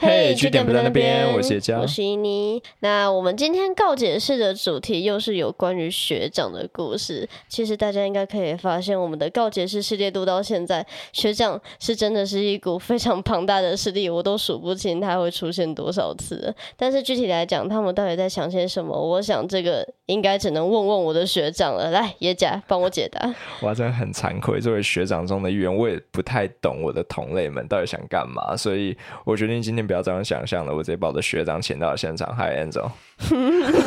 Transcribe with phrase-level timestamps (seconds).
[0.00, 2.62] 嘿，据点不在那边，我是叶佳，我是依妮。
[2.78, 7.28] 那我们今天告解释的主题又是有关于学长的故事。
[7.48, 16.54] 其实大家应该可以发现，我们的告解释系列读到现在，学长是真的是一股非常庞大的势力，我都数不清他会出现多少次。
[16.76, 18.96] 但是具体来讲，他们到底在想些什么？
[18.96, 21.90] 我想这个应该只能问问我的学长了。
[21.90, 23.34] 来，叶佳帮我解答。
[23.62, 32.28] 哇，真的很惭愧，作为学长中的一员，我也不太懂我的同类们到底想干嘛，所以我决定今天不要这样想象了，我直接把我的学长请到了现场。
[32.36, 32.90] Hi Angel，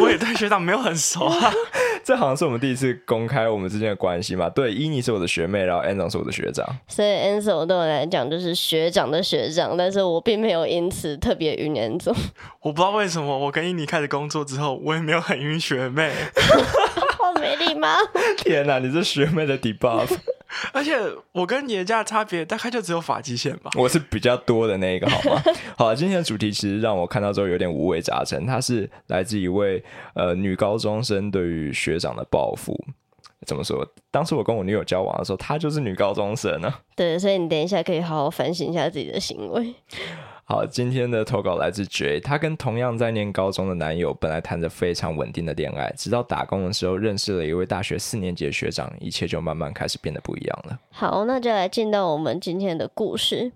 [0.00, 1.52] 我也对学长没有很熟啊，
[2.04, 4.48] 这好像是我们第一次公开我们之间的关系嘛？
[4.48, 12.16] 对，伊妮是我的学妹，然后 Angel 是我的学长，所以 Angel 对我来讲就是学长的学长，但是我并没有因此特别晕 Angel。
[12.62, 16.12] 我不知道为什么，我跟伊妮开始工作之后，我也没有很晕学妹。
[17.18, 17.88] 好没礼貌！
[18.36, 20.08] 天哪，你是学妹的 debuff。
[20.72, 20.96] 而且
[21.32, 23.70] 我跟爷家差别大概就只有发际线吧。
[23.78, 25.42] 我是比较多的那一个，好吗？
[25.76, 28.46] 好，今天的主题其实让我看到之后有点五味杂陈。
[28.46, 29.82] 它是来自一位
[30.14, 32.78] 呃女高中生对于学长的报复。
[33.46, 33.86] 怎么说？
[34.10, 36.74] 当时我跟我女友交往的时候，她就是女高中生呢。
[36.96, 39.74] 对，所以你等一下可以好好反省一下自己的行为。
[40.50, 50.78] 好，今天的投稿来自 J，他跟同样在念高中的男友本来谈着非常稳定的恋爱，直到打工的时候认识了一位大学四年级的学长，一切就慢慢开始变得不一样了。
[50.90, 53.52] 好，那就来进到我们今天的故事。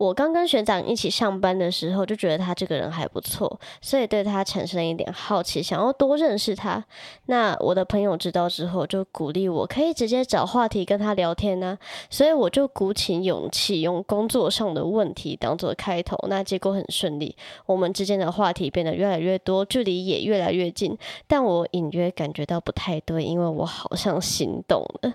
[0.00, 6.82] 我刚跟学长一起上班的时候，就觉得他这个人还不错，所以对他产生一点好奇，想要多认识他。
[7.26, 11.78] 那我的朋友知道之后，就鼓励我可以直接找话题跟他聊天呢。
[12.08, 16.16] 所以我就鼓起勇气，用工作上的问题当做开头。
[16.30, 20.96] 那结果很顺利，我们之间的话题变得越来越多，距离也越来越近。
[21.26, 25.12] 但我隐约感觉到不太对，因为我好像心动了。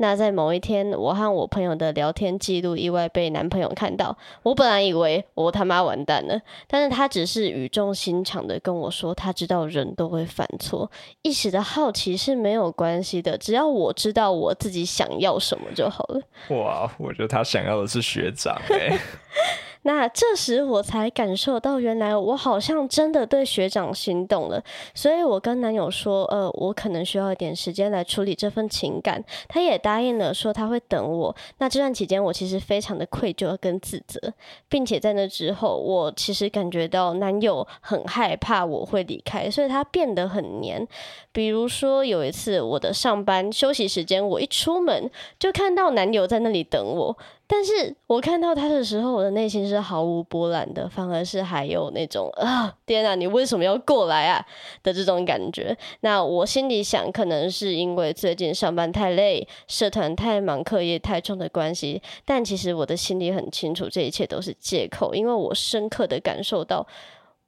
[0.00, 4.16] 那在某一天，我和我朋友的聊天记录意外被男朋友看到。
[4.42, 16.22] 我本来以为我他妈完蛋了，但是他只是语重心长的跟我说，他知道人都会犯错，一时的好奇是没有关系的，只要我知道我自己想要什么就好了。
[16.48, 18.98] 哇，我觉得他想要的是学长哎。
[19.82, 24.62] 那这时我才感受到，原来我好像真的对学长心动了。
[24.94, 29.24] 所以我跟男友说，呃，我可能需要一点时间来处理这份情感。
[29.48, 31.34] 他也答应了，说他会等我。
[31.58, 34.20] 那这段期间，我其实非常的愧疚跟自责，
[34.68, 40.86] 并且在那之后，我其实感觉到男友很害怕我会离开，所以他变得很黏。
[41.32, 47.16] 比如说有一次，我的上班休息时间，我一出门就看到男友在那里等我。
[47.52, 54.46] 但是我看到他的时候，我的内心是毫无波澜的，反而是还有那种啊，天啊，你为什么要过来啊
[54.84, 55.76] 的这种感觉。
[56.02, 62.00] 那我心里想，可能是因为最近上班太累，社团太忙，课业太重的关系。
[62.24, 66.86] 但其实我的心里很清楚，这一切都是借口，因为我深刻的感受到。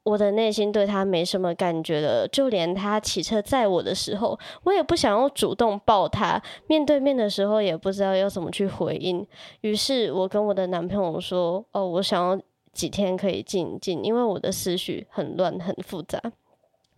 [0.05, 6.43] 我的内心对他没什么感觉了，就连他骑车载我的时候，我也不想要主动抱他。
[6.67, 9.25] 面对面的时候，也不知道要怎么去回应。
[9.61, 12.41] 于是我跟我的男朋友说：“哦，我想要
[12.73, 16.21] 几天可以静一静，因为我的思绪很乱，很复杂。”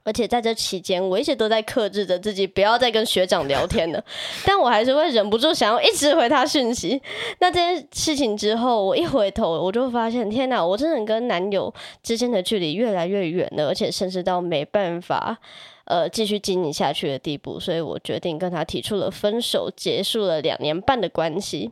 [0.05, 4.05] 而且在这期间，我一直都在克制着自己，不要再跟学长聊天了。
[4.45, 7.01] 但我还是会忍不住想要一直回他讯息。
[7.39, 11.73] 那这件事情之后，我一回头，我就发现，天哪，我真的跟男友
[12.03, 15.39] 之间的距离越来越远了，而且甚至到没办法，
[15.87, 17.59] 呃，继续经营下去的地步。
[17.59, 21.71] 所以我决定跟他提出了分手，结束了两年半的关系。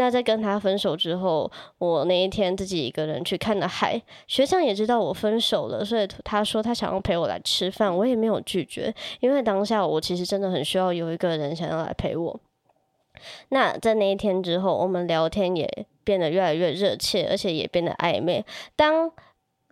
[0.00, 4.00] 那在跟他分手之后，我那一天自己一个人去看了海。
[4.26, 12.40] 学长也知道我分手了，所以他说他想要陪我来吃饭，我也没有拒绝，因为当下我其实真的很需要有一个人想要来陪我。
[13.50, 15.68] 那在那一天之后，我们聊天也
[16.02, 18.42] 变得越来越热切，而且也变得暧昧。
[18.74, 19.12] 当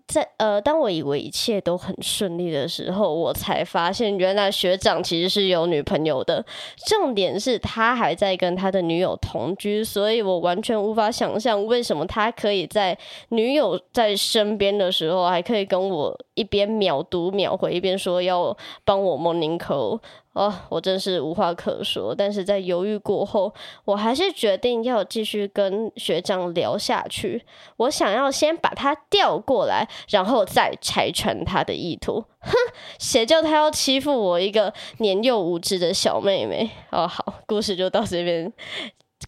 [0.08, 6.42] 在呃，当我以为一切都很顺利的时候，我才发现原来学长其实是有女朋友的。
[6.86, 12.96] 重点是他还在跟他的女友同居，所以我完全无法想象为什么他可以在
[13.28, 19.98] 女友在身边的时候，还可以跟我一边秒读秒回，一边说要帮我 morning call。
[20.34, 22.14] 哦，我真是无话可说。
[22.14, 23.52] 但是在犹豫过后，
[23.84, 27.44] 我还是决定要继续跟学长聊下去。
[27.78, 32.24] 我想要先把他调过来，然后再拆穿他的意图。
[32.38, 32.52] 哼，
[33.00, 36.70] 谁叫他要欺负我一个年幼无知的小妹妹？
[36.92, 38.52] 哦，好，故事就到这边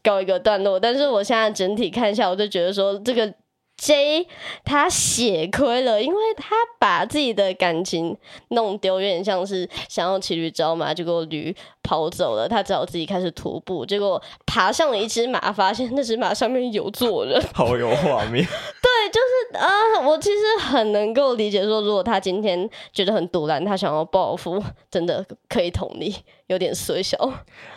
[0.05, 0.79] 告一个段落。
[0.79, 3.35] 但是我现在整体看一下，我就觉得说这个。
[3.81, 4.29] J
[4.63, 8.15] 他血亏了，因为他把自己的感情
[8.49, 18.45] 弄丢，有点像是想要骑驴找马，结果驴跑走了，他只好自己开始徒步，结果爬上了一只马，发现那只马上面有坐人，好有画面。
[18.45, 19.71] 对，就是啊，
[20.07, 26.15] 我其实很能够理解说，如果他今天觉得很堵然，他想要报复，真的可以同理，
[26.49, 27.17] 有点衰小。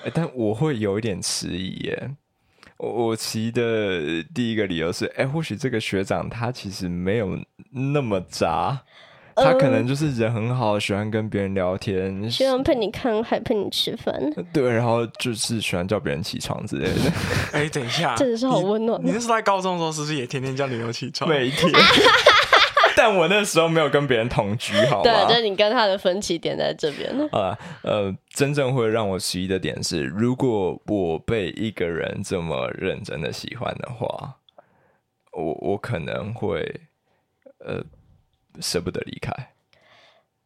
[0.04, 2.12] 欸但我会有一点迟疑耶。
[2.92, 7.40] 我骑的第一个理由是，哎、或许这个学长他其实没有
[7.72, 8.78] 那么渣，
[9.36, 14.14] 他可能就是人很好，喜欢跟别人聊天，喜欢陪你看海，陪你吃饭，
[14.52, 17.12] 对，然后就是喜欢叫别人起床之类的，
[17.54, 19.08] 哎，等一下，真的是好温暖你。
[19.08, 21.30] 你那时在高中的时候，是不是也天天叫女友起床？
[21.30, 21.72] 每天。
[23.04, 27.14] 但我那时候没有跟别人同居，好对，就是你跟他的分歧点在这边。
[27.34, 34.36] 啊，呃，真正会让我迟疑的点是，如果我被一个人这么认真的喜欢的话，
[35.34, 36.80] 我我可能会
[37.60, 37.84] 呃
[38.62, 39.34] 舍不得离开。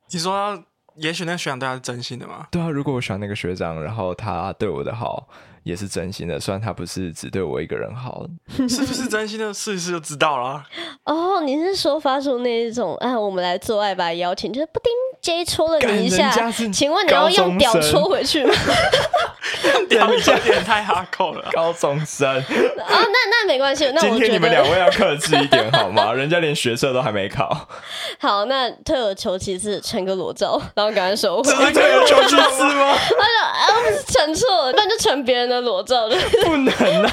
[0.10, 0.64] 你说，
[0.98, 2.48] 也许那个学长对他是真心的嘛？
[2.52, 5.28] 对啊，如果我喜欢那个学长，然后他对我的好
[5.64, 8.26] 也是真心的，虽然他不是只对我一个人好，
[8.68, 9.54] 是不是真心的？
[9.54, 10.64] 试一试就知道了。
[11.04, 14.92] 哦，你是说发出那一种，哎，我们来做爱吧邀请，就是不丁
[15.22, 16.32] J 戳了你一下
[16.72, 18.54] 请问你要用屌戳回去吗？
[19.90, 21.50] 屌有点太哈扣了。
[21.54, 22.44] 高中生，啊，
[22.90, 26.12] 那那没关系，那今我觉天你们两位要克制一点好吗？
[26.14, 27.68] 人家连学测都还没考，
[28.20, 31.54] 好，那退而求其次，传个裸照，然后赶快收回。
[31.74, 32.94] 这个有求其次吗？
[33.00, 36.74] 他说：“啊，我是成错了，不然就成别人的裸照。”了不能
[37.04, 37.12] 啊！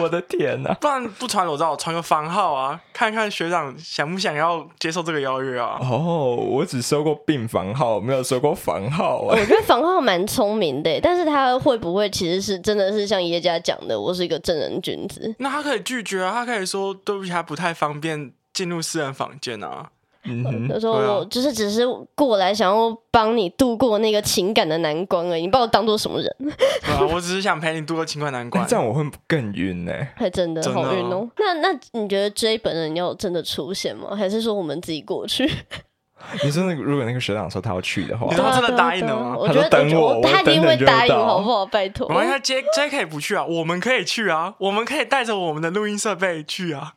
[0.00, 5.78] 我的天哪、不然不传裸照，传个房号啊，看看学长想不想要接受这个邀约啊？
[5.80, 9.36] 哦，我只收过病房号，没有收过房号啊。
[9.38, 15.34] 我觉得房号蛮聪明的，但是他会不会其实是真的是像叶家讲的，我是一个正人君子？
[15.38, 19.90] 那他可以拒绝啊，他可以说对不起，他不太方便进入私人房间啊。
[20.24, 26.36] 嗯哼，他说对啊我就是只是过来想要帮你度过那个情感的难关而已，你把我当做什么人？
[26.38, 28.68] 对啊，我只是想陪你度过情感难关那。
[28.68, 31.26] 这样我会更晕呢、还真的好晕哦。
[31.38, 34.14] 那那你觉得 J 本人要真的出现吗？
[34.14, 35.50] 还是说我们自己过去？
[36.44, 41.64] 你说那个，如果那个学长说他要去的话你，说他真的答应了吗我觉得他说等我我他一定会答应，好不好？
[41.64, 42.14] 拜托没。
[42.14, 46.92] 关系，J J 可以不去啊，我们可以去啊，我们可以带着我们的录音设备去啊。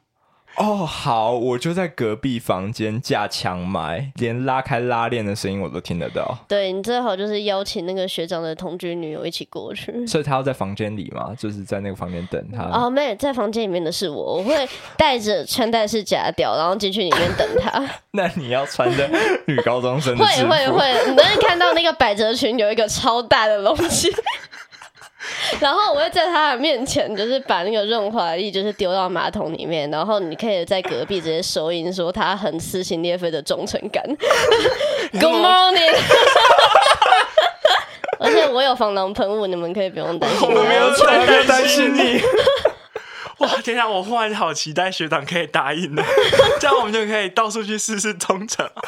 [0.55, 6.37] 哦，好，我就在隔壁房间架墙埋，连拉开拉链的声音我都听得到。
[6.47, 10.05] 对你最好就是邀请那个学长的同居女友一起过去。
[10.05, 12.63] 所以他要在房间里嘛，就是在那个房间等他。
[12.65, 17.83] 哦，没有，在房间里面的是我，我会带着穿戴式假屌，然后进去里面等他。
[18.11, 19.09] 那你要穿的
[19.47, 24.07] 女高中生的会，会会， 你能看到那个百褶裙有一个超大的容器，
[25.59, 34.03] 然后我会在他的面前，就是把那个润滑液就是丢到马桶里面，然后你可以在隔壁直接收音说他很撕心裂肺的忠诚感。
[35.13, 35.95] Good morning。
[38.19, 40.47] 而且我有防狼喷雾，你们可以不用担心。
[40.47, 42.21] 我没有我没有担心你。
[43.43, 46.03] 哇，天啊，我忽然好期待学长可以答应呢，
[46.59, 48.81] 这样我们就可以到处去试试忠诚啊。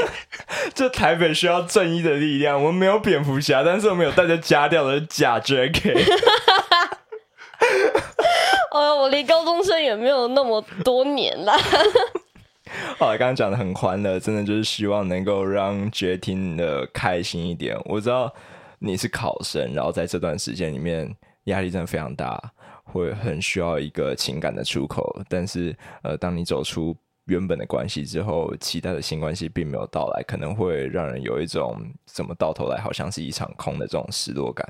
[0.74, 5.96] 这台北需要正义的力量，我们没有蝙蝠侠，但是我们有带着家调的假 JK。
[8.72, 11.58] 哦，我离高中生也没有那么多年啦。
[12.98, 17.76] 好了，刚刚讲的很欢乐，真的就是希望能够让觉听的开心一点。
[17.84, 18.32] 我知道
[18.78, 21.14] 你是考生，然后在这段时间里面
[21.50, 22.40] 压力真的非常大，
[22.84, 25.20] 会很需要一个情感的出口。
[25.28, 34.66] 但是呃，当你走出原本的关系之后，期待的新关系并没有到来，可能会让人有一种怎么到头来好像是一场空的这种失落感。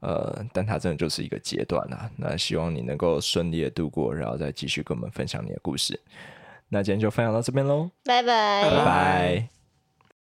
[0.00, 2.10] 呃，但它真的就是一个阶段啊。
[2.16, 5.98] 那希望你能够顺利的度过，然后再继续跟我们分享你的故事。
[6.68, 9.55] 那今天就分享到这边喽，拜拜拜拜。